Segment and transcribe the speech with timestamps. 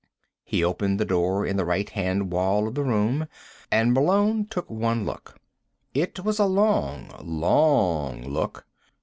[0.43, 3.27] He opened the door in the right hand wall of the room,
[3.69, 5.37] and Malone took one look.
[5.93, 8.65] It was a long, long look.